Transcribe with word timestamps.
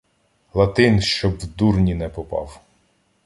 Латин 0.53 1.01
щоб 1.01 1.37
в 1.37 1.55
дурні 1.55 1.95
не 1.95 2.09
попав. 2.09 2.61